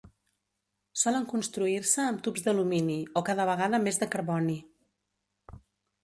[1.01, 4.57] Solen construir-se amb tubs d'alumini, o cada vegada més de carboni.